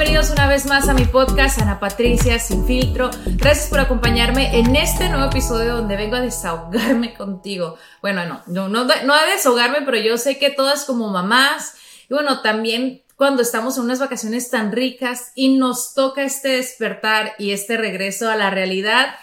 [0.00, 3.10] Bienvenidos una vez más a mi podcast Ana Patricia Sin Filtro.
[3.36, 7.76] Gracias por acompañarme en este nuevo episodio donde vengo a desahogarme contigo.
[8.00, 11.74] Bueno, no, no, no, no a desahogarme, pero yo sé que todas como mamás
[12.08, 17.34] y bueno, también cuando estamos en unas vacaciones tan ricas y nos toca este despertar
[17.38, 19.14] y este regreso a la realidad,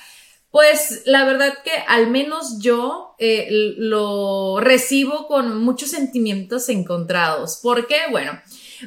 [0.52, 7.61] pues la verdad que al menos yo eh, lo recibo con muchos sentimientos encontrados.
[7.64, 8.02] ¿Por qué?
[8.11, 8.39] Bueno,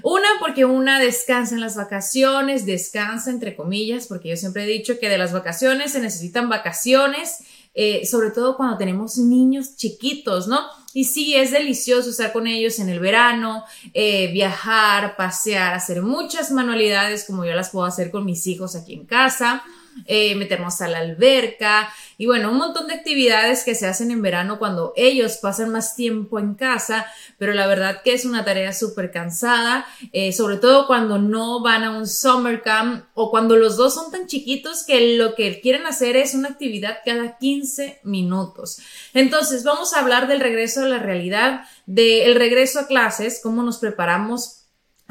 [0.02, 4.98] una, porque una descansa en las vacaciones, descansa entre comillas, porque yo siempre he dicho
[4.98, 7.38] que de las vacaciones se necesitan vacaciones,
[7.74, 10.60] eh, sobre todo cuando tenemos niños chiquitos, ¿no?
[10.92, 16.50] Y sí, es delicioso estar con ellos en el verano, eh, viajar, pasear, hacer muchas
[16.50, 19.62] manualidades como yo las puedo hacer con mis hijos aquí en casa
[20.06, 21.88] eh, meternos a la alberca
[22.20, 25.96] y bueno, un montón de actividades que se hacen en verano cuando ellos pasan más
[25.96, 27.06] tiempo en casa,
[27.38, 31.82] pero la verdad que es una tarea súper cansada, eh, sobre todo cuando no van
[31.82, 35.86] a un summer camp o cuando los dos son tan chiquitos que lo que quieren
[35.86, 38.80] hacer es una actividad cada 15 minutos.
[39.14, 43.78] Entonces, vamos a hablar del regreso a la realidad, del regreso a clases, cómo nos
[43.78, 44.59] preparamos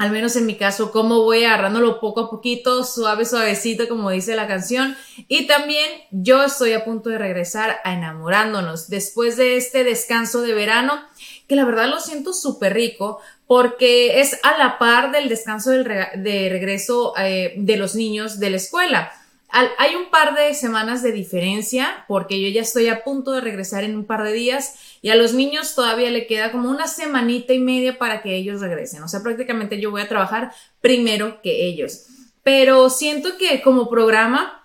[0.00, 4.34] al menos en mi caso, cómo voy agarrándolo poco a poquito, suave, suavecito, como dice
[4.34, 4.96] la canción.
[5.28, 10.54] Y también yo estoy a punto de regresar a enamorándonos después de este descanso de
[10.54, 11.02] verano,
[11.46, 16.48] que la verdad lo siento súper rico porque es a la par del descanso de
[16.50, 19.12] regreso eh, de los niños de la escuela
[19.52, 23.84] hay un par de semanas de diferencia porque yo ya estoy a punto de regresar
[23.84, 27.52] en un par de días y a los niños todavía le queda como una semanita
[27.52, 29.02] y media para que ellos regresen.
[29.02, 32.06] O sea, prácticamente yo voy a trabajar primero que ellos.
[32.42, 34.60] Pero siento que como programa,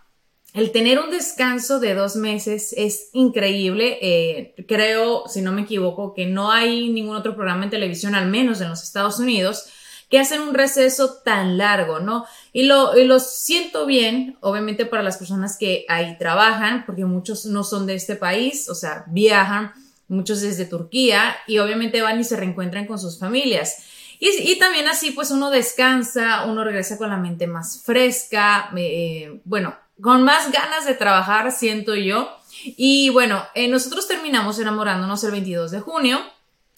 [0.54, 3.98] el tener un descanso de dos meses es increíble.
[4.02, 8.28] Eh, creo, si no me equivoco, que no hay ningún otro programa en televisión, al
[8.28, 9.66] menos en los Estados Unidos,
[10.16, 12.26] que hacen un receso tan largo, ¿no?
[12.54, 17.46] Y lo, y lo siento bien, obviamente para las personas que ahí trabajan, porque muchos
[17.46, 19.74] no son de este país, o sea, viajan,
[20.08, 23.84] muchos desde Turquía, y obviamente van y se reencuentran con sus familias.
[24.18, 29.42] Y, y, también así pues uno descansa, uno regresa con la mente más fresca, eh,
[29.44, 32.34] bueno, con más ganas de trabajar, siento yo.
[32.64, 36.22] Y bueno, eh, nosotros terminamos enamorándonos el 22 de junio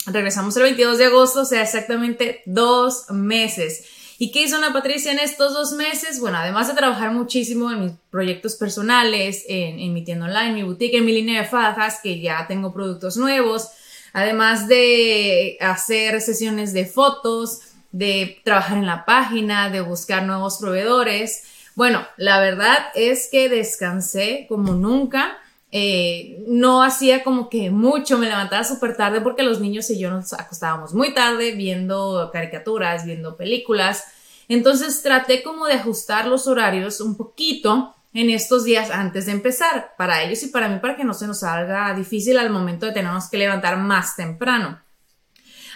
[0.07, 3.85] Regresamos el 22 de agosto, o sea, exactamente dos meses.
[4.17, 6.19] ¿Y qué hizo Ana Patricia en estos dos meses?
[6.19, 10.97] Bueno, además de trabajar muchísimo en mis proyectos personales, en, mi tienda online, mi boutique,
[10.97, 13.69] en mi línea de fajas, que ya tengo productos nuevos,
[14.13, 17.59] además de hacer sesiones de fotos,
[17.91, 21.43] de trabajar en la página, de buscar nuevos proveedores.
[21.75, 25.37] Bueno, la verdad es que descansé como nunca
[25.71, 30.09] eh, no hacía como que mucho, me levantaba súper tarde porque los niños y yo
[30.09, 34.05] nos acostábamos muy tarde viendo caricaturas, viendo películas.
[34.47, 39.93] Entonces traté como de ajustar los horarios un poquito en estos días antes de empezar,
[39.97, 42.93] para ellos y para mí, para que no se nos salga difícil al momento de
[42.93, 44.81] tenernos que levantar más temprano.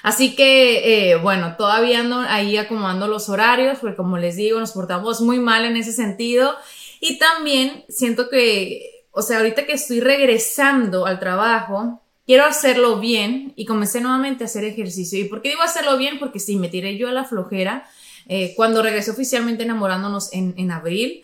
[0.02, 4.72] Así que, eh, bueno, todavía ando ahí acomodando los horarios, porque como les digo, nos
[4.72, 6.56] portamos muy mal en ese sentido.
[7.00, 13.54] Y también siento que o sea, ahorita que estoy regresando al trabajo, quiero hacerlo bien
[13.56, 15.20] y comencé nuevamente a hacer ejercicio.
[15.20, 16.20] ¿Y por qué digo hacerlo bien?
[16.20, 17.90] Porque sí, me tiré yo a la flojera.
[18.28, 21.24] Eh, cuando regresé oficialmente enamorándonos en, en abril,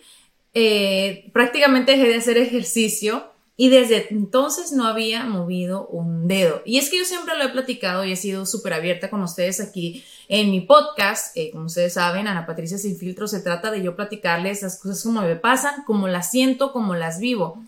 [0.54, 6.62] eh, prácticamente dejé de hacer ejercicio y desde entonces no había movido un dedo.
[6.64, 9.60] Y es que yo siempre lo he platicado y he sido súper abierta con ustedes
[9.60, 11.36] aquí en mi podcast.
[11.36, 15.02] Eh, como ustedes saben, Ana Patricia Sin Filtro se trata de yo platicarles las cosas
[15.02, 17.62] como me pasan, como las siento, como las vivo.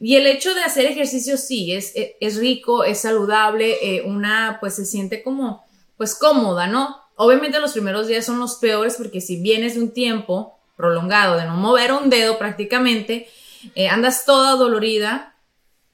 [0.00, 4.74] Y el hecho de hacer ejercicio sí, es, es, rico, es saludable, eh, una pues
[4.74, 5.64] se siente como
[5.96, 6.96] pues cómoda, ¿no?
[7.16, 11.44] Obviamente los primeros días son los peores porque si vienes de un tiempo prolongado de
[11.44, 13.28] no mover un dedo prácticamente,
[13.74, 15.29] eh, andas toda dolorida,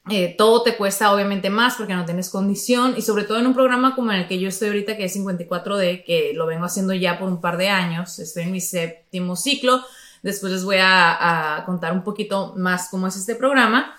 [0.09, 3.55] eh, todo te cuesta obviamente más porque no tienes condición y sobre todo en un
[3.55, 6.95] programa como en el que yo estoy ahorita que es 54D, que lo vengo haciendo
[6.95, 9.85] ya por un par de años, estoy en mi séptimo ciclo,
[10.23, 13.97] después les voy a, contar un poquito más cómo es este programa.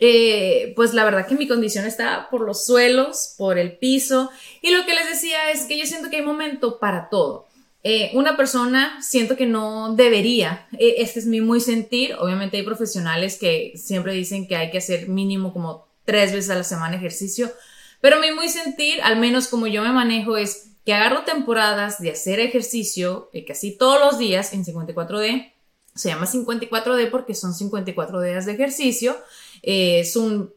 [0.00, 4.30] Eh, pues la verdad que mi condición está por los suelos, por el piso,
[4.62, 7.47] y lo que les decía es que yo siento que hay momento para todo.
[7.84, 12.64] Eh, una persona siento que no debería, eh, este es mi muy sentir, obviamente hay
[12.64, 16.96] profesionales que siempre dicen que hay que hacer mínimo como tres veces a la semana
[16.96, 17.52] ejercicio,
[18.00, 22.10] pero mi muy sentir, al menos como yo me manejo, es que agarro temporadas de
[22.10, 25.52] hacer ejercicio, que casi todos los días en 54D,
[25.94, 29.16] se llama 54D porque son 54 días de ejercicio,
[29.62, 30.52] eh, es un,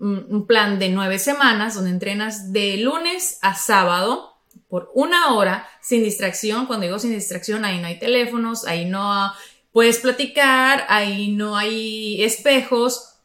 [0.47, 4.30] plan de nueve semanas donde entrenas de lunes a sábado
[4.71, 6.65] por una hora sin distracción.
[6.65, 9.33] Cuando digo sin distracción, ahí no hay teléfonos, ahí no
[9.73, 13.15] puedes platicar, ahí no hay espejos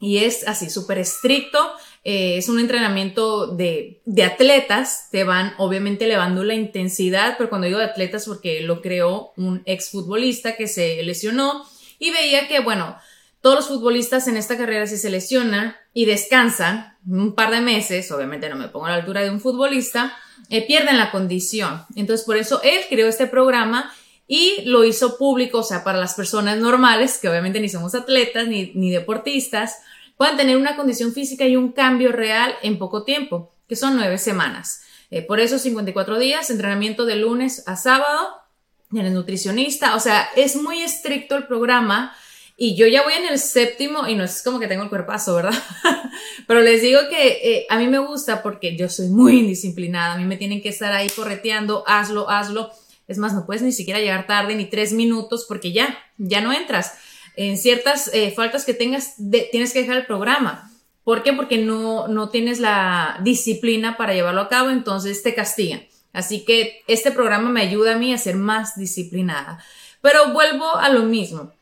[0.00, 1.58] y es así súper estricto.
[2.04, 7.66] Eh, es un entrenamiento de, de, atletas, te van obviamente elevando la intensidad, pero cuando
[7.66, 11.66] digo de atletas porque lo creó un exfutbolista que se lesionó
[11.98, 12.96] y veía que, bueno,
[13.42, 18.10] todos los futbolistas en esta carrera si se lesionan y descansan un par de meses,
[18.10, 20.16] obviamente no me pongo a la altura de un futbolista,
[20.50, 21.84] eh, pierden la condición.
[21.96, 23.92] Entonces por eso él creó este programa
[24.26, 28.48] y lo hizo público, o sea, para las personas normales, que obviamente ni somos atletas
[28.48, 29.78] ni, ni deportistas,
[30.16, 34.18] puedan tener una condición física y un cambio real en poco tiempo, que son nueve
[34.18, 34.82] semanas.
[35.10, 38.44] Eh, por eso 54 días, entrenamiento de lunes a sábado,
[38.92, 42.14] el nutricionista, o sea, es muy estricto el programa
[42.56, 45.34] y yo ya voy en el séptimo y no es como que tengo el cuerpazo,
[45.34, 45.54] ¿verdad?
[46.46, 50.14] Pero les digo que eh, a mí me gusta porque yo soy muy indisciplinada.
[50.14, 52.70] A mí me tienen que estar ahí correteando, hazlo, hazlo.
[53.08, 56.52] Es más, no puedes ni siquiera llegar tarde ni tres minutos porque ya, ya no
[56.52, 56.92] entras.
[57.36, 59.16] En ciertas eh, faltas que tengas,
[59.50, 60.70] tienes que dejar el programa.
[61.02, 61.32] ¿Por qué?
[61.32, 65.82] Porque no, no tienes la disciplina para llevarlo a cabo, entonces te castigan.
[66.12, 69.58] Así que este programa me ayuda a mí a ser más disciplinada.
[70.00, 71.52] Pero vuelvo a lo mismo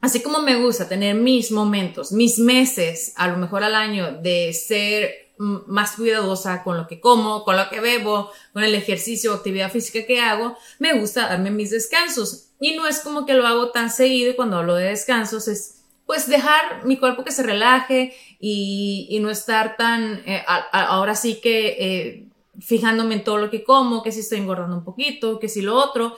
[0.00, 4.52] Así como me gusta tener mis momentos, mis meses, a lo mejor al año, de
[4.52, 9.36] ser más cuidadosa con lo que como, con lo que bebo, con el ejercicio o
[9.36, 12.48] actividad física que hago, me gusta darme mis descansos.
[12.60, 15.82] Y no es como que lo hago tan seguido y cuando hablo de descansos es
[16.06, 21.76] pues dejar mi cuerpo que se relaje y, no estar tan, eh, ahora sí que
[21.80, 22.28] eh,
[22.60, 25.74] fijándome en todo lo que como, que si estoy engordando un poquito, que si lo
[25.74, 26.16] otro.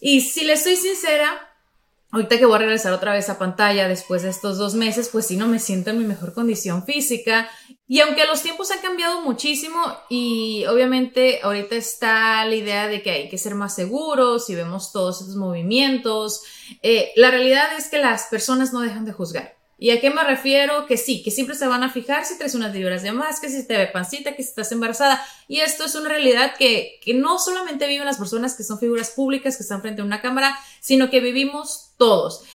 [0.00, 1.51] Y si le soy sincera,
[2.12, 5.26] ahorita que voy a regresar otra vez a pantalla después de estos dos meses, pues
[5.26, 7.50] sí no me siento en mi mejor condición física.
[7.88, 13.10] Y aunque los tiempos han cambiado muchísimo y obviamente ahorita está la idea de que
[13.10, 16.42] hay que ser más seguros y vemos todos estos movimientos,
[16.82, 19.56] eh, la realidad es que las personas no dejan de juzgar.
[19.82, 20.86] ¿Y a qué me refiero?
[20.86, 23.48] Que sí, que siempre se van a fijar si traes unas libras de más, que
[23.48, 25.20] si te ve pancita, que si estás embarazada.
[25.48, 29.10] Y esto es una realidad que, que no solamente viven las personas que son figuras
[29.10, 32.51] públicas, que están frente a una cámara, sino que vivimos todos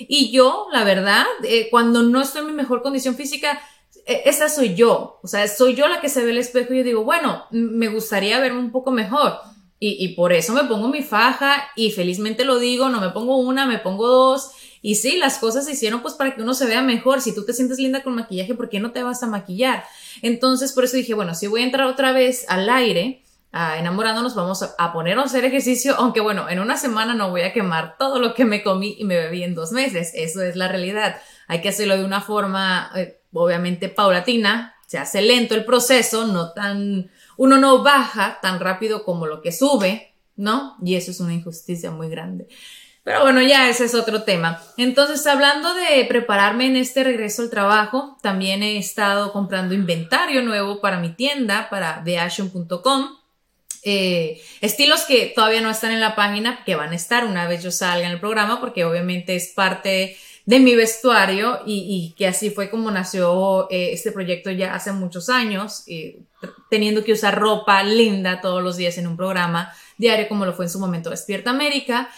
[0.00, 3.60] Y yo, la verdad, eh, cuando no estoy en mi mejor condición física,
[4.06, 5.20] e, esa soy yo.
[5.22, 7.88] O sea, soy yo la que se ve el espejo y yo digo, bueno, me
[7.88, 9.38] gustaría verme un poco mejor.
[9.80, 13.36] Y, y, por eso me pongo mi faja y felizmente lo digo, no me pongo
[13.36, 14.50] una, me pongo dos.
[14.82, 17.20] Y sí, las cosas se hicieron pues para que uno se vea mejor.
[17.20, 19.84] Si tú te sientes linda con maquillaje, ¿por qué no te vas a maquillar?
[20.22, 24.62] Entonces, por eso dije, bueno, si voy a entrar otra vez al aire, enamorándonos, vamos
[24.62, 28.18] a, ponernos a hacer ejercicio, aunque bueno, en una semana no voy a quemar todo
[28.18, 31.16] lo que me comí y me bebí en dos meses, eso es la realidad.
[31.46, 36.52] hay que hacerlo de una forma, eh, obviamente, paulatina, se hace lento el proceso, no
[36.52, 40.76] tan, uno no baja tan rápido como lo que sube, ¿no?
[40.82, 42.48] Y eso es una injusticia muy grande.
[43.04, 44.60] Pero bueno, ya ese es otro tema.
[44.76, 50.80] Entonces, hablando de prepararme en este regreso al trabajo, también he estado comprando inventario nuevo
[50.80, 53.17] para mi tienda, para theaction.com.
[53.82, 57.62] Eh, estilos que todavía no están en la página, que van a estar una vez
[57.62, 62.48] yo salga en el programa, porque obviamente es parte de mi vestuario y, que así
[62.48, 66.20] fue como nació eh, este proyecto ya hace muchos años, eh,
[66.70, 70.64] teniendo que usar ropa linda todos los días en un programa diario como lo fue
[70.64, 72.08] en su momento Despierta América.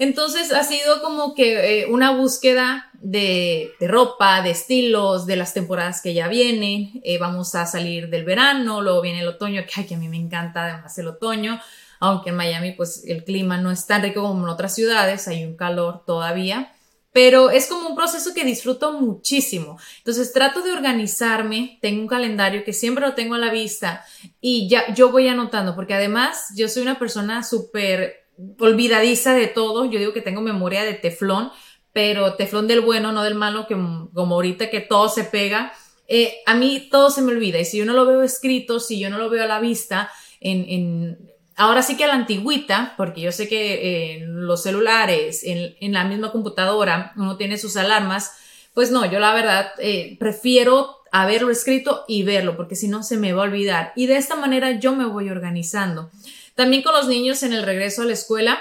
[0.00, 6.00] Entonces ha sido como que eh, una búsqueda de, ropa, de estilos, de las temporadas
[6.00, 7.02] que ya vienen.
[7.04, 10.16] Eh, vamos a salir del verano, luego viene el otoño, que, que a mí me
[10.16, 11.60] encanta además el otoño,
[11.98, 15.44] aunque en Miami pues el clima no es tan rico como en otras ciudades, hay
[15.44, 16.72] un calor todavía.
[17.12, 19.78] Pero es como un proceso que disfruto muchísimo.
[19.98, 24.02] Entonces trato de organizarme, tengo un calendario que siempre lo tengo a la vista
[24.40, 28.19] y ya yo voy anotando, porque además yo soy una persona súper
[28.58, 29.90] olvidadiza de todo.
[29.90, 31.50] Yo digo que tengo memoria de teflón,
[31.92, 35.72] pero teflón del bueno, no del malo, que como ahorita que todo se pega.
[36.08, 38.98] Eh, a mí todo se me olvida y si yo no lo veo escrito, si
[38.98, 42.94] yo no lo veo a la vista, en, en ahora sí que a la antigüita,
[42.96, 47.76] porque yo sé que en los celulares, en, en, la misma computadora, uno tiene sus
[47.76, 48.32] alarmas,
[48.74, 53.16] pues no, yo la verdad eh, prefiero haberlo escrito y verlo, porque si no se
[53.16, 53.92] me va a olvidar.
[53.94, 56.10] Y de esta manera yo me voy organizando.
[56.60, 58.58] También con los niños en el regreso a la escuela,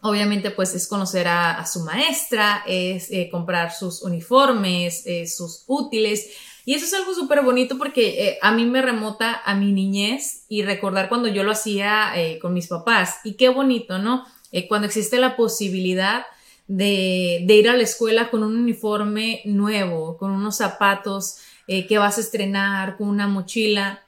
[0.00, 6.30] obviamente pues es conocer a, su maestra, es eh, comprar sus uniformes, eh, sus útiles.
[6.64, 10.46] Y eso es algo súper bonito porque eh, a mí me remota a mi niñez
[10.48, 13.18] y recordar cuando yo lo hacía con mis papás.
[13.22, 14.26] Y qué bonito, ¿no?
[14.68, 16.26] cuando existe la posibilidad
[16.66, 21.36] de, de, ir a la escuela con un uniforme nuevo, con unos zapatos
[21.68, 24.02] que vas a estrenar, con una mochila.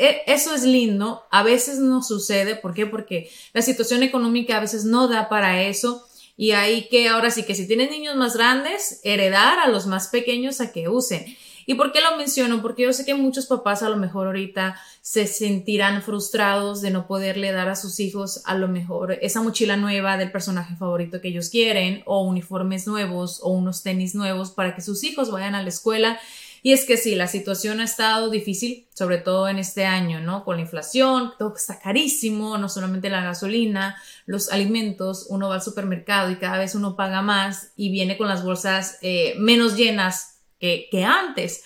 [0.00, 2.86] E, eso es lindo, a veces no sucede, ¿por qué?
[2.86, 6.06] Porque la situación económica a veces no da para eso
[6.38, 10.08] y hay que ahora sí que si tienen niños más grandes, heredar a los más
[10.08, 11.26] pequeños a que usen.
[11.66, 12.62] ¿Y por qué lo menciono?
[12.62, 17.06] Porque yo sé que muchos papás a lo mejor ahorita se sentirán frustrados de no
[17.06, 21.28] poderle dar a sus hijos a lo mejor esa mochila nueva del personaje favorito que
[21.28, 25.62] ellos quieren o uniformes nuevos o unos tenis nuevos para que sus hijos vayan a
[25.62, 26.18] la escuela
[26.62, 30.44] y es que sí, la situación ha estado difícil, sobre todo en este año, ¿no?
[30.44, 35.62] Con la inflación, todo está carísimo, no solamente la gasolina, los alimentos, uno va al
[35.62, 40.40] supermercado y cada vez uno paga más y viene con las bolsas eh, menos llenas
[40.58, 41.62] que, que antes.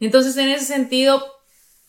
[0.00, 1.22] Entonces, en ese sentido,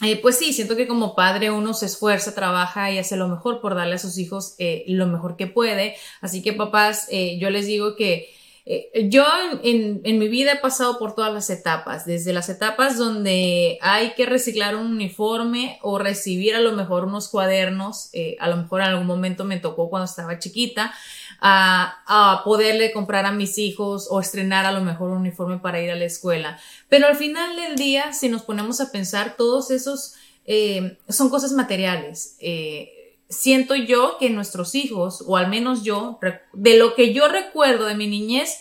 [0.02, 3.62] eh, pues sí, siento que como padre uno se esfuerza, trabaja y hace lo mejor
[3.62, 5.96] por darle a sus hijos eh, lo mejor que puede.
[6.20, 8.30] Así que papás, yo les digo que
[8.72, 9.26] eh, yo
[9.64, 14.28] en, mi vida he pasado por todas las etapas, desde las etapas donde hay que
[14.28, 18.90] reciclar un uniforme o recibir a lo mejor unos cuadernos, eh, a lo mejor en
[18.90, 20.94] algún momento me tocó cuando estaba chiquita,
[21.42, 25.90] a, poderle comprar a mis hijos o estrenar a lo mejor un uniforme para ir
[25.90, 26.60] a la escuela.
[26.90, 30.14] Pero al final del día, si nos ponemos a pensar, todos esos
[30.46, 32.38] eh, son cosas materiales
[33.30, 36.20] siento yo que nuestros hijos, o al menos yo,
[36.54, 38.58] de lo que yo recuerdo de mi niñez,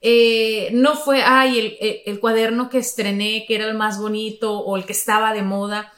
[0.00, 4.84] eh, no fue, ay, el, cuaderno que estrené, que era el más bonito o el
[4.84, 5.92] que estaba de moda,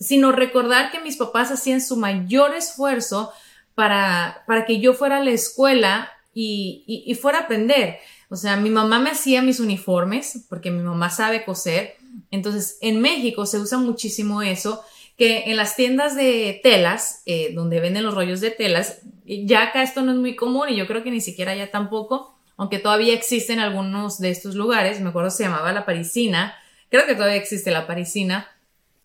[0.00, 3.32] sino recordar que mis papás hacían su mayor esfuerzo
[3.74, 7.98] para, para que yo fuera a la escuela y, y fuera a aprender.
[8.30, 11.96] O sea, mi mamá me hacía mis uniformes, porque mi mamá sabe coser.
[12.30, 14.82] Entonces, en México se usa muchísimo eso
[15.18, 19.82] que en las tiendas de telas, eh, donde venden los rollos de telas, ya acá
[19.82, 23.14] esto no es muy común y yo creo que ni siquiera ya tampoco, aunque todavía
[23.14, 26.56] existen algunos de estos lugares, me acuerdo se llamaba La Parisina,
[26.88, 28.48] creo que todavía existe La Parisina,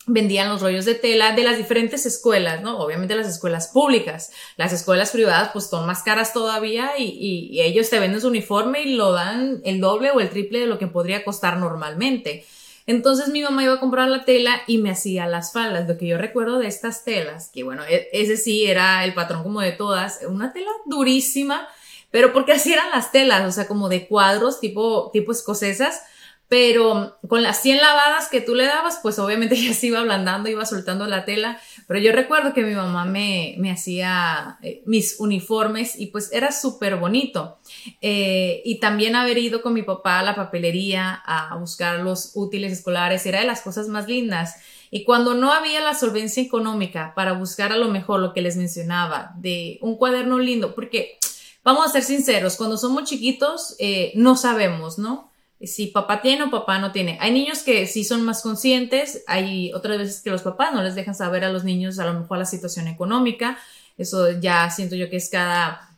[0.06, 2.78] vendían los rollos de tela de las diferentes escuelas, ¿no?
[2.78, 4.32] Obviamente las escuelas públicas.
[4.56, 8.82] Las escuelas privadas pues son más caras todavía y, y ellos te venden su uniforme
[8.82, 12.44] y lo dan el doble o el triple de lo que podría costar normalmente.
[12.86, 15.88] Entonces mi mamá iba a comprar la tela y me hacía las faldas.
[15.88, 19.42] Lo que yo recuerdo de estas telas, que bueno, e, ese sí era el patrón
[19.42, 21.66] como de todas, una tela durísima,
[22.10, 26.02] pero porque así eran las telas, o sea, como de cuadros tipo, tipo escocesas
[26.48, 30.48] pero con las 100 lavadas que tú le dabas, pues obviamente ya se iba ablandando,
[30.48, 35.16] iba soltando la tela, pero yo recuerdo que mi mamá me, me hacía eh, mis
[35.18, 37.58] uniformes y pues era súper bonito.
[38.00, 42.72] Eh, y también haber ido con mi papá a la papelería a buscar los útiles
[42.72, 44.56] escolares era de las cosas más lindas.
[44.90, 48.56] Y cuando no había la solvencia económica para buscar a lo mejor lo que les
[48.56, 51.18] mencionaba de un cuaderno lindo, porque
[51.64, 55.33] vamos a ser sinceros, cuando somos chiquitos eh, no sabemos, ¿no?
[55.66, 57.18] Si papá tiene o papá no tiene.
[57.20, 60.94] Hay niños que sí son más conscientes, hay otras veces que los papás no les
[60.94, 63.58] dejan saber a los niños a lo mejor la situación económica.
[63.96, 65.90] Eso ya siento yo que es cada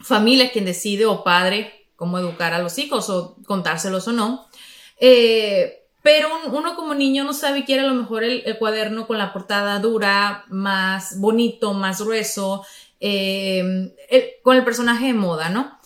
[0.00, 4.46] familia quien decide o padre cómo educar a los hijos o contárselos o no.
[4.98, 9.32] Eh, pero uno como niño no sabe quiere a lo mejor el, cuaderno con la
[9.32, 12.64] portada dura, más bonito, más grueso,
[12.98, 13.94] eh,
[14.42, 15.78] con el personaje de moda, ¿no?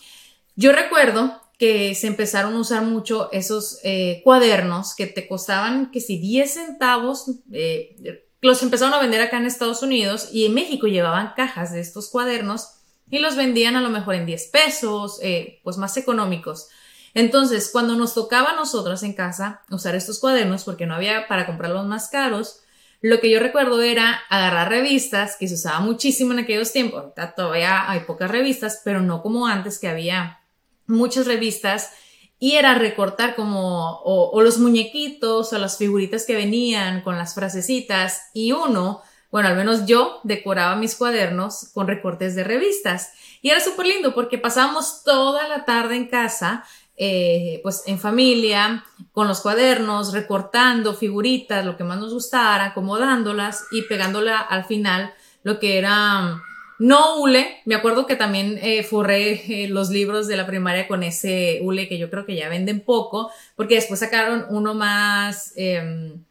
[0.55, 6.01] Yo recuerdo que se empezaron a usar mucho esos eh, cuadernos que te costaban, que
[6.01, 10.87] si 10 centavos, eh, los empezaron a vender acá en Estados Unidos y en México
[10.87, 12.75] llevaban cajas de estos cuadernos
[13.11, 16.69] y los vendían a lo mejor en 10 pesos, eh, pues más económicos.
[17.15, 21.47] Entonces, cuando nos tocaba a nosotros en casa usar estos cuadernos, porque no había para
[21.47, 22.61] comprarlos más caros,
[23.01, 27.15] lo que yo recuerdo era agarrar revistas, que se usaba muchísimo en aquellos tiempos.
[27.35, 30.41] todavía hay pocas revistas, pero no como antes que había
[30.87, 31.91] muchas revistas
[32.39, 38.31] y era recortar como o, los muñequitos o las figuritas que venían con las frasecitas
[38.35, 43.13] y uno, bueno, al menos yo decoraba mis cuadernos con recortes de revistas.
[43.41, 46.65] Y era súper lindo porque pasábamos toda la tarde en casa,
[46.99, 53.65] eh, pues en familia, con los cuadernos, recortando figuritas, lo que más nos gustara, acomodándolas
[53.71, 56.43] y pegándola al final lo que era
[56.79, 61.03] no hule, me acuerdo que también eh, forré eh, los libros de la primaria con
[61.03, 66.23] ese hule que yo creo que ya venden poco, porque después sacaron uno más, em,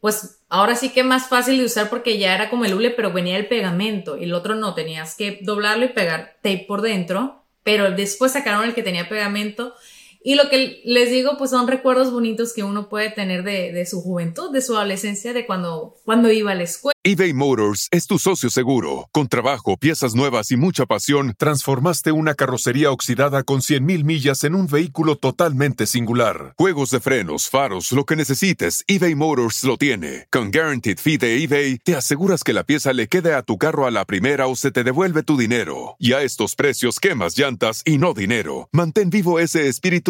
[0.00, 3.12] pues ahora sí que más fácil de usar porque ya era como el hule, pero
[3.12, 7.42] venía el pegamento y el otro no, tenías que doblarlo y pegar tape por dentro,
[7.64, 9.74] pero después sacaron el que tenía pegamento
[10.22, 13.86] y lo que les digo, pues son recuerdos bonitos que uno puede tener de, de,
[13.86, 16.94] su juventud, de su adolescencia, de cuando, cuando iba a la escuela.
[17.02, 19.08] eBay Motors es tu socio seguro.
[19.12, 24.54] Con trabajo, piezas nuevas y mucha pasión, transformaste una carrocería oxidada con 100.000 millas en
[24.54, 26.54] un vehículo totalmente singular.
[26.58, 30.26] Juegos de frenos, faros, lo que necesites, eBay Motors lo tiene.
[30.30, 33.86] Con Guaranteed Fee de eBay, te aseguras que la pieza le quede a tu carro
[33.86, 35.96] a la primera o se te devuelve tu dinero.
[35.98, 38.68] Y a estos precios, quemas llantas y no dinero.
[38.72, 40.09] Mantén vivo ese espíritu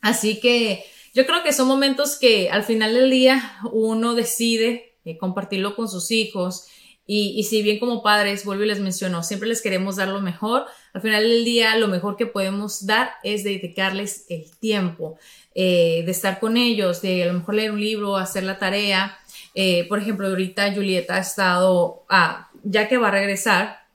[0.00, 5.16] Así que yo creo que son momentos que al final del día uno decide eh,
[5.16, 6.66] compartirlo con sus hijos
[7.08, 10.66] y, si bien como padres, vuelvo y les menciono, siempre les queremos dar lo mejor,
[10.92, 15.16] al final del día lo mejor que podemos dar es dedicarles el tiempo,
[15.54, 19.16] eh, de estar con ellos, de a lo mejor leer un libro, hacer la tarea.
[19.54, 23.86] Eh, por ejemplo, ahorita Julieta ha estado, ah, ya que va a regresar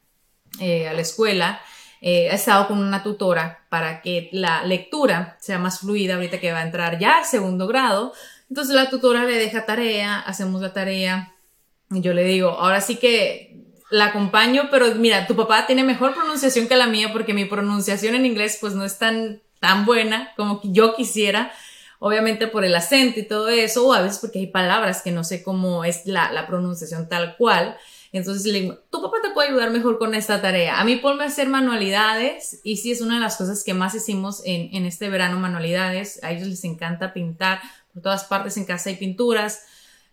[0.60, 1.62] a la escuela,
[2.02, 6.52] eh, ha estado con una tutora para que la lectura sea más fluida ahorita que
[6.52, 8.14] va a entrar ya al segundo grado.
[8.50, 11.34] Entonces la tutora le deja tarea, hacemos la tarea
[11.92, 13.56] y yo le digo, ahora sí que
[13.92, 18.16] la acompaño, pero mira, tu papá tiene mejor pronunciación que la mía porque mi pronunciación
[18.16, 21.52] en inglés pues no es tan, tan buena como yo quisiera
[22.04, 25.24] obviamente por el acento y todo eso, o a veces porque hay palabras que no
[25.24, 27.78] sé cómo es la, la pronunciación tal cual.
[28.14, 30.80] Entonces le digo, tu papá te puede ayudar mejor con esta tarea.
[30.80, 33.96] A mí ponme a hacer manualidades y sí es una de las cosas que más
[33.96, 36.22] hicimos en, en este verano, manualidades.
[36.24, 37.62] A ellos les encanta pintar,
[37.94, 39.64] por todas partes en casa hay pinturas.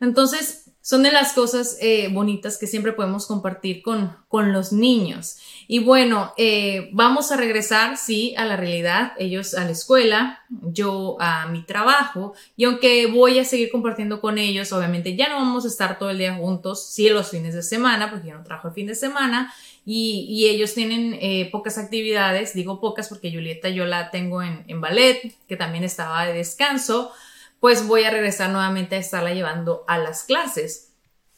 [0.00, 5.36] Entonces, son de las cosas eh, bonitas que siempre podemos compartir con, con los niños.
[5.66, 11.18] Y bueno, eh, vamos a regresar, sí, a la realidad, ellos a la escuela, yo
[11.20, 15.66] a mi trabajo, y aunque voy a seguir compartiendo con ellos, obviamente ya no vamos
[15.66, 18.68] a estar todo el día juntos, sí, los fines de semana, porque yo no trabajo
[18.68, 19.52] el fin de semana,
[19.84, 24.64] y, y ellos tienen eh, pocas actividades, digo pocas porque Julieta yo la tengo en,
[24.68, 27.12] en ballet, que también estaba de descanso,
[27.60, 30.92] pues voy a regresar nuevamente a estarla llevando a las clases.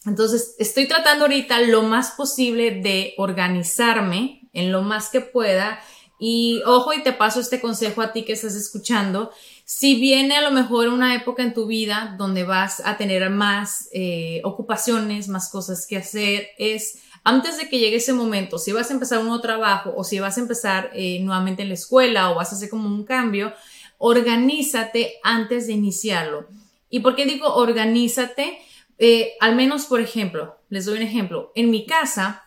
[0.06, 5.80] Entonces, estoy tratando ahorita lo más posible de organizarme en lo más que pueda.
[6.18, 9.30] Y ojo, y te paso este consejo a ti que estás escuchando.
[9.64, 13.88] Si viene a lo mejor una época en tu vida donde vas a tener más
[13.92, 18.90] eh, ocupaciones, más cosas que hacer, es antes de que llegue ese momento, si vas
[18.90, 22.30] a empezar un nuevo trabajo o si vas a empezar eh, nuevamente en la escuela
[22.30, 23.52] o vas a hacer como un cambio,
[24.00, 26.48] organízate antes de iniciarlo.
[26.88, 28.58] ¿Y por qué digo organízate?
[29.02, 31.52] eh, al menos, por ejemplo, les doy un ejemplo.
[31.54, 32.44] En mi casa,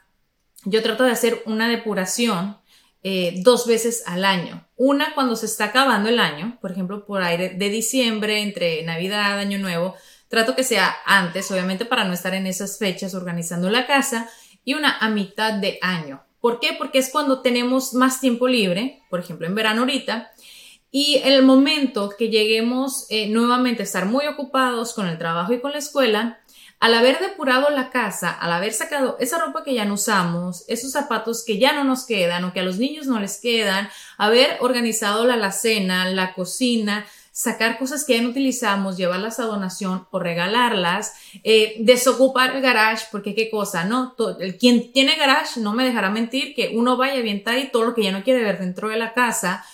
[0.65, 2.57] yo trato de hacer una depuración
[3.01, 4.65] eh, dos veces al año.
[4.75, 9.39] Una cuando se está acabando el año, por ejemplo, por aire de diciembre, entre Navidad,
[9.39, 9.95] Año Nuevo.
[10.27, 14.29] Trato que sea antes, obviamente, para no estar en esas fechas organizando la casa.
[14.63, 16.23] Y una a mitad de año.
[16.39, 16.75] ¿Por qué?
[16.77, 20.31] Porque es cuando tenemos más tiempo libre, por ejemplo, en verano ahorita.
[20.95, 25.60] Y el momento que lleguemos eh, nuevamente a estar muy ocupados con el trabajo y
[25.60, 26.39] con la escuela,
[26.79, 30.91] al haber depurado la casa, al haber sacado esa ropa que ya no usamos, esos
[30.91, 34.58] zapatos que ya no nos quedan o que a los niños no les quedan, haber
[34.60, 40.19] organizado la alacena, la cocina, sacar cosas que ya no utilizamos, llevarlas a donación o
[40.19, 44.15] regalarlas, eh, desocupar el garage, porque qué cosa, ¿no?
[44.39, 47.84] el, quien tiene garage no me dejará mentir que uno vaya a avientar y todo
[47.84, 49.65] lo que ya no quiere ver dentro de la casa.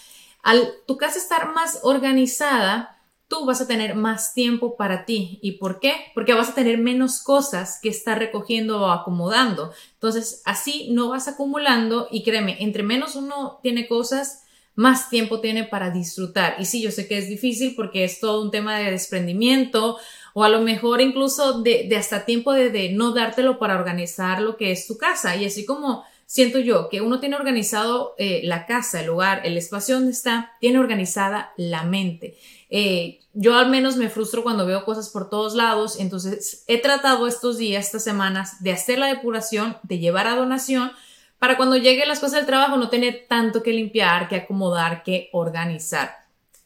[0.42, 3.00] Al tu casa estar más organizada,
[3.30, 5.40] tú vas a tener más tiempo para ti.
[5.42, 5.94] ¿Y por qué?
[6.14, 9.72] Porque vas a tener menos cosas que estar recogiendo o acomodando.
[9.94, 15.64] Entonces, así no vas acumulando y créeme, entre menos uno tiene cosas, más tiempo tiene
[15.64, 16.56] para disfrutar.
[16.58, 19.98] Y sí, yo sé que es difícil porque es todo un tema de desprendimiento
[20.34, 24.58] o a lo mejor incluso de, hasta tiempo de, de no dártelo para organizar lo
[24.58, 25.36] que es tu casa.
[25.36, 29.58] Y así como siento yo que uno tiene organizado eh, la casa, el lugar, el
[29.58, 32.38] espacio donde está, tiene organizada la mente.
[32.70, 37.26] Eh, yo al menos me frustro cuando veo cosas por todos lados, entonces he tratado
[37.26, 40.92] estos días, estas semanas, de hacer la depuración, de llevar a donación,
[41.40, 45.30] para cuando lleguen las cosas del trabajo no tener tanto que limpiar, que acomodar, que
[45.34, 46.16] organizar.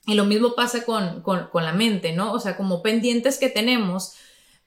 [0.06, 2.34] Y lo mismo pasa con, con, con la mente, ¿no?
[2.34, 4.16] O sea, como pendientes que tenemos,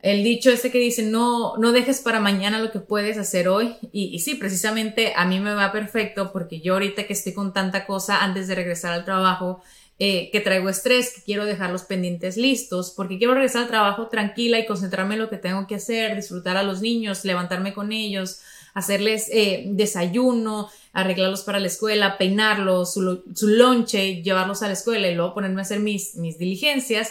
[0.00, 3.74] el dicho ese que dice, no, no dejes para mañana lo que puedes hacer hoy.
[3.92, 7.86] Y, sí, precisamente a mí me va perfecto porque yo ahorita que estoy con tanta
[7.86, 9.62] cosa antes de regresar al trabajo,
[9.98, 14.08] eh, que traigo estrés, que quiero dejar los pendientes listos, porque quiero regresar al trabajo
[14.08, 17.92] tranquila y concentrarme en lo que tengo que hacer, disfrutar a los niños, levantarme con
[17.92, 18.40] ellos,
[18.74, 25.08] hacerles eh, desayuno, arreglarlos para la escuela, peinarlos, su, su lonche, llevarlos a la escuela
[25.08, 27.10] y luego ponerme a hacer mis, mis diligencias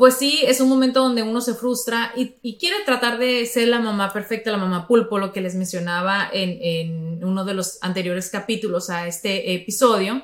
[0.00, 3.80] pues sí, es un momento donde uno se frustra y, quiere tratar de ser la
[3.80, 8.88] mamá perfecta, la mamá pulpo, lo que les mencionaba en, uno de los anteriores capítulos
[8.88, 10.22] a este episodio.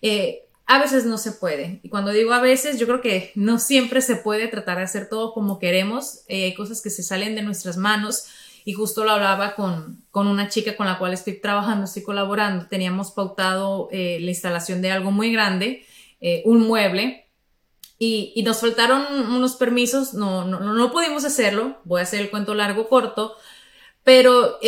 [0.00, 1.78] Eh, a veces no se puede.
[1.82, 5.10] Y cuando digo a veces, yo creo que no siempre se puede tratar de hacer
[5.10, 6.20] todo como queremos.
[6.28, 8.28] Eh, hay cosas que se salen de nuestras manos.
[8.64, 12.66] Y justo lo hablaba con, con, una chica con la cual estoy trabajando, estoy colaborando.
[12.66, 15.84] Teníamos pautado eh, la instalación de algo muy grande,
[16.46, 17.27] un mueble,
[17.98, 20.14] y, nos faltaron unos permisos.
[20.14, 21.78] No, no, no pudimos hacerlo.
[21.84, 23.36] Voy a hacer el cuento largo, corto.
[24.04, 24.58] Pero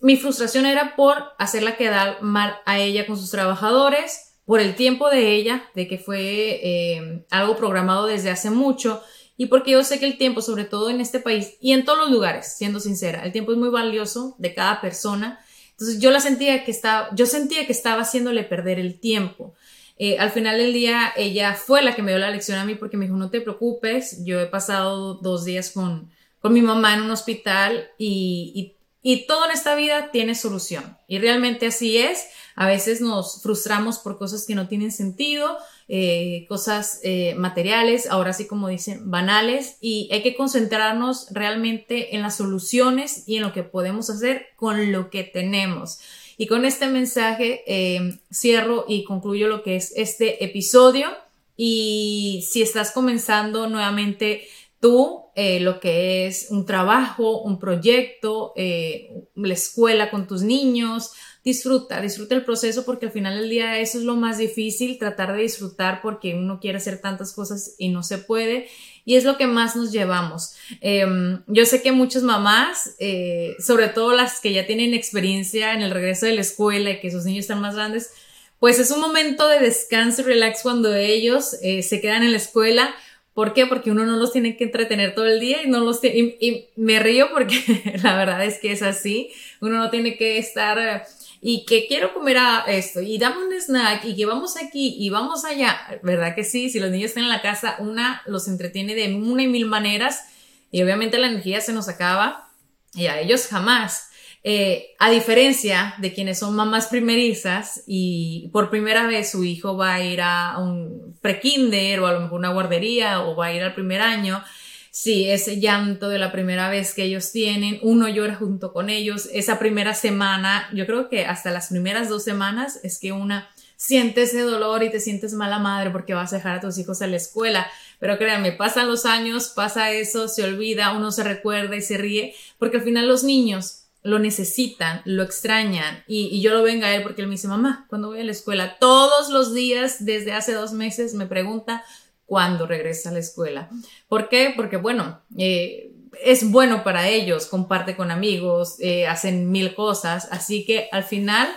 [0.00, 5.08] mi frustración era por hacerla quedar mal a ella con sus trabajadores por el tiempo
[5.08, 9.00] de ella, de que fue eh, algo programado desde hace mucho
[9.40, 11.98] y porque yo sé que el tiempo, sobre todo en este país y en todos
[11.98, 15.40] los lugares, siendo sincera, el tiempo es muy valioso de cada persona.
[15.70, 19.54] Entonces yo la sentía que estaba, yo sentía que estaba haciéndole perder el tiempo.
[20.02, 22.74] Eh, al final del día, ella fue la que me dio la lección a mí
[22.74, 26.94] porque me dijo, no te preocupes, yo he pasado dos días con, con mi mamá
[26.94, 30.96] en un hospital y, y, todo en esta vida tiene solución.
[31.06, 32.28] Y realmente así es.
[32.54, 38.32] A veces nos frustramos por cosas que no tienen sentido, eh, cosas eh, materiales, ahora
[38.32, 43.52] sí como dicen, banales, y hay que concentrarnos realmente en las soluciones y en lo
[43.52, 46.00] que podemos hacer con lo que tenemos.
[46.40, 51.08] Y con este mensaje eh, cierro y concluyo lo que es este episodio.
[51.54, 54.48] Y si estás comenzando nuevamente
[54.80, 61.12] tú, lo que es un trabajo, un proyecto, la escuela con tus niños,
[61.44, 65.34] disfruta, disfruta el proceso porque al final del día eso es lo más difícil, tratar
[65.34, 68.68] de disfrutar porque uno quiere hacer tantas cosas y no se puede
[69.10, 70.54] y es lo que más nos llevamos.
[70.80, 75.82] Em, yo sé que muchas mamás, eh, sobre todo las que ya tienen experiencia en
[75.82, 78.12] el regreso de la escuela y que sus niños están más grandes,
[78.60, 82.36] pues es un momento de descanso y relax cuando ellos eh, se quedan en la
[82.36, 82.94] escuela.
[83.34, 83.66] ¿Por qué?
[83.66, 86.68] Porque uno no los tiene que entretener todo el día y no los y, y
[86.76, 87.58] me río porque
[88.04, 89.32] la verdad es que es así.
[89.60, 91.04] Uno no tiene que estar
[91.40, 95.08] y que quiero comer a esto y dame un snack y que vamos aquí y
[95.08, 96.68] vamos allá, ¿verdad que sí?
[96.68, 100.24] Si los niños están en la casa, una los entretiene de una y mil maneras
[100.70, 102.50] y obviamente la energía se nos acaba
[102.94, 104.08] y a ellos jamás.
[104.42, 109.94] Eh, a diferencia de quienes son mamás primerizas y por primera vez su hijo va
[109.94, 113.62] a ir a un prekinder o a lo mejor una guardería o va a ir
[113.62, 114.42] al primer año,
[114.90, 119.28] Sí, ese llanto de la primera vez que ellos tienen, uno llora junto con ellos,
[119.32, 124.22] esa primera semana, yo creo que hasta las primeras dos semanas es que una siente
[124.22, 127.06] ese dolor y te sientes mala madre porque vas a dejar a tus hijos a
[127.06, 127.66] la escuela,
[127.98, 132.34] Pero créanme, pasan los años, pasa eso, se olvida, uno se recuerda y se ríe,
[132.58, 136.02] porque al final los niños lo necesitan, lo extrañan.
[136.06, 138.32] Y, yo lo vengo a él porque él me dice, mamá, cuando voy a la
[138.32, 141.84] escuela, todos los días desde hace dos meses me pregunta
[142.30, 143.68] cuándo regresa a la escuela.
[144.06, 144.52] ¿Por qué?
[144.54, 145.90] Porque bueno, eh,
[146.24, 151.48] es bueno para ellos, comparte con amigos, eh, hacen mil cosas, así que al final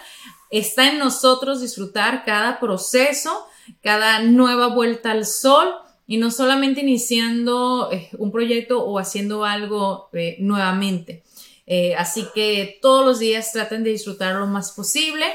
[0.50, 3.46] está en nosotros disfrutar cada proceso,
[3.84, 5.76] cada nueva vuelta al sol
[6.08, 10.10] y no solamente iniciando eh, un proyecto o haciendo algo
[10.40, 11.24] nuevamente.
[11.98, 15.26] Así que todos los días traten de disfrutar lo más posible.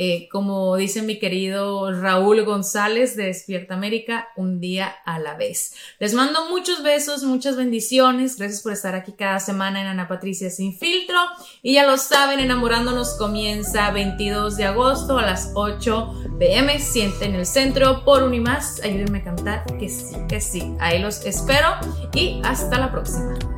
[0.00, 5.74] Eh, como dice mi querido Raúl González de Despierta América, un día a la vez.
[5.98, 8.36] Les mando muchos besos, muchas bendiciones.
[8.36, 11.18] Gracias por estar aquí cada semana en Ana Patricia Sin Filtro.
[11.62, 16.78] Y ya lo saben, enamorándonos comienza 22 de agosto a las 8 pm.
[16.78, 18.80] Siente en el centro por Unimás.
[18.84, 20.76] Ayúdenme a cantar que sí, que sí.
[20.78, 21.70] Ahí los espero
[22.14, 23.57] y hasta la próxima.